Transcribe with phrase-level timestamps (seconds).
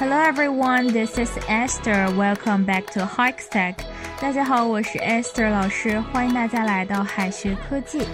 [0.00, 2.06] Hello everyone, this is Esther.
[2.16, 3.74] Welcome back to Hikestack.
[4.18, 8.08] 大家好，我是 Esther 老师，欢迎大家来到海学科技。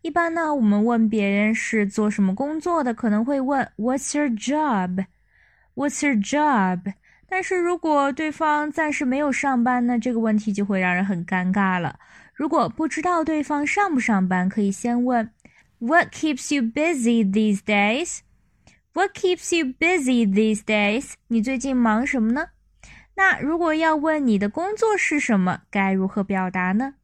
[0.00, 5.04] 一般呢，我们问别人是做什么工作的，可能会问 What's your job?
[5.74, 6.94] What's your job?
[7.34, 11.98] 但是如果对方暂时没有上班呢，这个问题就会让人很尴尬了。
[12.32, 15.28] 如果不知道对方上不上班，可以先问
[15.80, 18.20] What keeps you busy these days?
[18.92, 21.14] What keeps you busy these days?
[21.26, 22.50] 你最近忙什么呢？
[23.16, 26.94] 那如果要问你的工作是什么，该如何表达呢？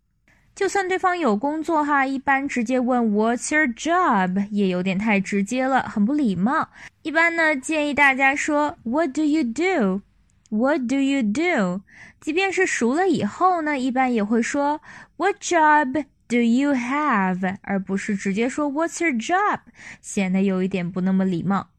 [0.54, 6.68] 就算对方有工作哈，一般直接问 What's your job 也有点太直接了，很不礼貌。
[7.02, 10.02] 一般呢，建议大家说 What do you do?
[10.50, 11.82] What do you do?
[12.20, 14.82] 即便是熟了以后呢，一般也会说
[15.16, 17.58] What job do you have？
[17.62, 19.60] 而不是直接说 What's your job？
[20.02, 21.70] 显得有一点不那么礼貌。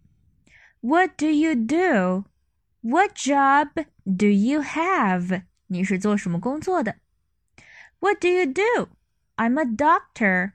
[0.80, 2.25] What do you do?
[2.81, 5.44] What job do you have？
[5.67, 6.95] 你是做什么工作的
[8.00, 8.89] ？What do you do?
[9.35, 10.53] I'm a doctor.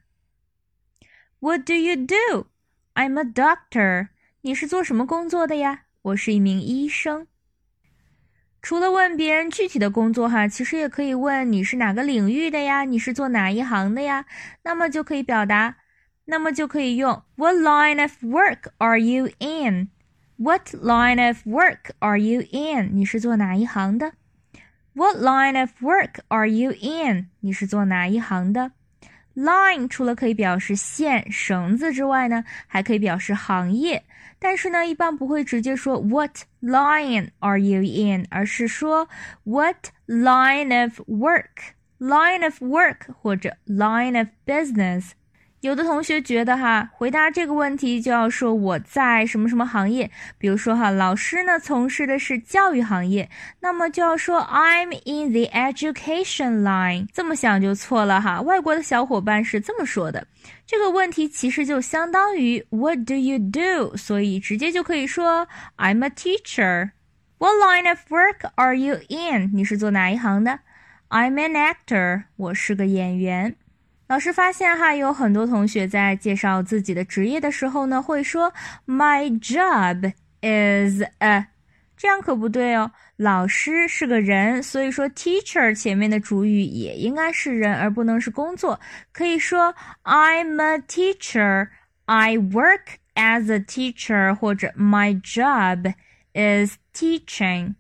[1.39, 2.47] What do you do?
[2.95, 4.08] I'm a doctor.
[4.41, 5.83] 你是做什么工作的呀？
[6.03, 7.27] 我是一名医生。
[8.67, 12.83] 除了问别人具体的工作哈，其实也可以问你是哪个领域的呀？
[12.83, 14.27] 你是做哪一行的呀？
[14.64, 15.77] 那么就可以表达，
[16.25, 19.91] 那么就可以用 What line of work are you in?
[20.36, 22.91] What line of work are you in?
[22.92, 24.14] 你是做哪一行的
[24.95, 27.28] ？What line of work are you in?
[27.39, 28.73] 你是做哪一行的
[29.36, 34.03] ？Line 除了可以表示线、绳子之外呢，还可以表示行业。
[34.39, 39.08] 但是呢，一般不会直接说 What line are you in，而是说
[39.44, 45.11] What line of work，line of work 或者 line of business。
[45.66, 53.28] 有的同学觉得哈，回答这个问题就要说我在什么什么行业，比如说哈，老师呢从事的是教育行业，
[53.58, 57.08] 那么就要说 I'm in the education line。
[57.12, 60.24] 这么想就错了哈，外国的小伙伴是这么说的。
[60.64, 63.96] 这个问题其实就相当于 What do you do？
[63.96, 65.48] 所以直接就可以说
[65.78, 66.90] I'm a teacher。
[67.38, 69.50] What line of work are you in？
[69.52, 70.60] 你是做哪一行的
[71.08, 72.22] ？I'm an actor。
[72.36, 73.56] 我是个演员。
[74.08, 78.52] 老师发现哈，有很多同学在介绍自己的职业的时候呢，会说
[78.86, 80.12] My job
[80.42, 81.48] is a，
[81.96, 82.92] 这样可不对哦。
[83.16, 88.78] 老师是个人，所以说 teacher 前面的主语也应该是人，而不能是工作。
[89.11, 89.74] 可以说
[90.05, 95.95] I'm a teacher，I work as a teacher，或者 My job
[96.33, 97.74] is teaching。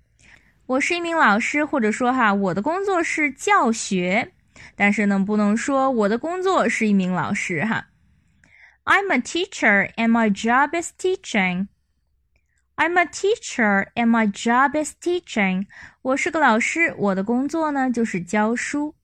[0.66, 4.32] 我是一名老师，或者说哈，我的工作是教学。
[4.75, 7.87] 但是呢，不能说我的工作是一名老师哈。
[8.83, 11.67] I'm a teacher and my job is teaching.
[12.75, 15.67] I'm a teacher and my job is teaching.
[16.01, 18.95] 我是个老师，我的工作呢就是教书。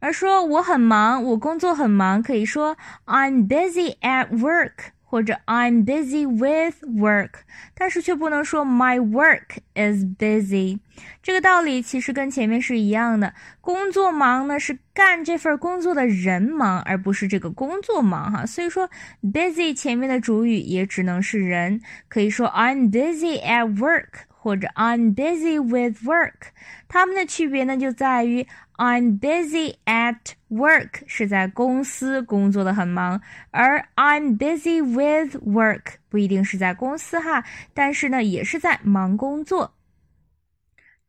[0.00, 2.76] 而说我很忙，我工作很忙，可以说
[3.06, 4.91] I'm busy at work。
[5.13, 7.33] 或者 I'm busy with work，
[7.75, 10.79] 但是却不能说 my work is busy。
[11.21, 18.43] 这个道理其实跟前面是一样的，工作忙呢是干这份工作的人忙，而不是这个工作忙哈。
[18.43, 18.89] 所以说
[19.21, 24.32] busy 前面的主语也只能是人，可以说 I'm busy at work。
[24.43, 26.51] 或者 I'm busy with work，
[26.89, 28.45] 它们的区别呢就在于
[28.75, 30.17] I'm busy at
[30.49, 33.21] work 是在公司工作的很忙，
[33.51, 39.75] 而 I'm busy with work 不一定是在公司哈，但是呢也是在忙工作。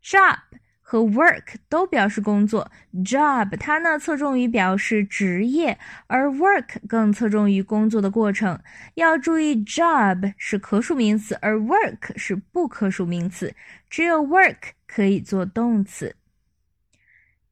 [0.00, 0.38] Job。
[0.83, 2.71] 和 work 都表示工作，
[3.03, 5.77] job 它呢侧重于表示职业，
[6.07, 8.59] 而 work 更侧重于工作的过程。
[8.95, 13.53] 要注意，job 是可数名词，而 work 是不可数名词，
[13.89, 16.15] 只有 work 可以做动词。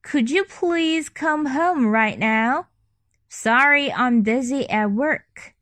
[0.02, 2.66] Could you please come home right now?
[3.30, 5.54] Sorry, I'm busy at work.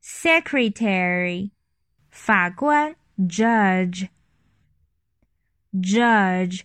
[0.00, 1.50] secretary
[2.10, 4.08] 法官 judge
[5.72, 6.62] judge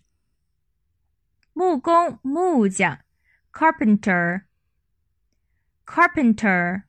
[1.54, 3.00] 木工木匠
[3.54, 4.44] carpenter
[5.86, 6.83] carpenter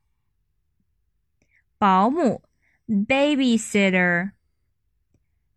[1.79, 2.43] 保姆
[2.88, 4.33] babysitter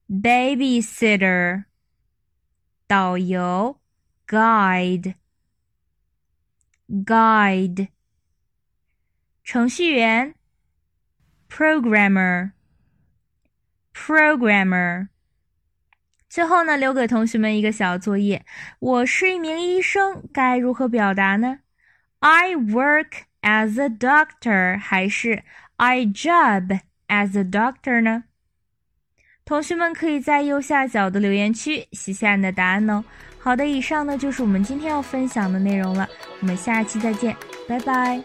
[0.07, 1.65] babysitter
[2.87, 3.79] 导游
[4.27, 5.15] guide
[6.87, 7.89] guide
[9.43, 10.35] 程序员
[11.49, 12.51] programmer
[13.93, 15.09] Programmer。
[16.29, 18.45] 最后呢，留给同学们一个小作业：
[18.79, 21.59] 我是一名医生，该如何表达呢？
[22.19, 25.43] I work as a doctor，还是
[25.75, 28.23] I job as a doctor 呢？
[29.43, 33.03] 同学们可以在右下角的留言区写下你的答案哦。
[33.44, 36.08] 好的，以上呢就是我们今天要分享的内容了，
[36.40, 37.36] 我们下期再见，
[37.68, 38.18] 拜拜。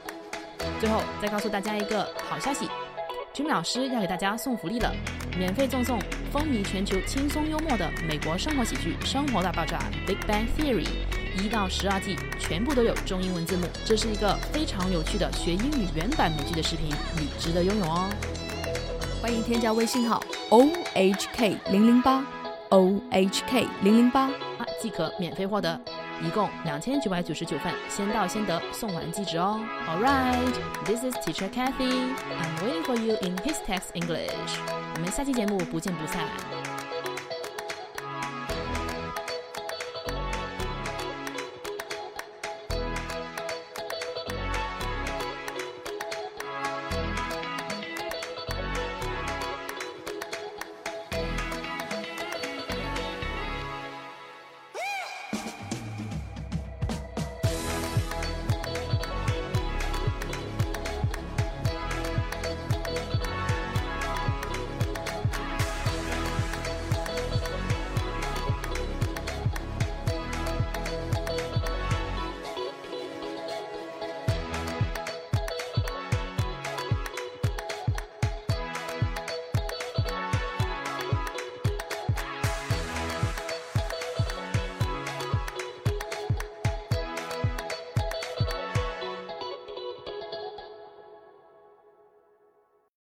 [0.80, 2.70] 最后再告诉大家一个好消息。
[3.34, 4.96] 君老师要给大家送福利了，
[5.38, 6.00] 免费赠送
[6.32, 9.78] 风靡全球、轻松幽默的美国生活喜剧《生活大爆炸》
[10.08, 10.88] （Big Bang Theory）
[11.38, 13.68] 一到十二季，全部都有中英文字幕。
[13.84, 18.10] 这是一个非常有趣的学英语原版美剧的视频，你值得拥有哦！
[19.22, 22.26] 欢迎添加微信号 ohk 零零八
[22.70, 24.32] ohk 零零八，
[24.82, 25.80] 即可免费获得。
[26.22, 29.60] 一共两千九百九十九份，先到先得，送完即止哦。
[29.88, 30.54] All right,
[30.86, 34.60] this is Teacher Cathy，I'm waiting for you in His Text English.
[34.96, 36.59] 我们下期节目不见不散。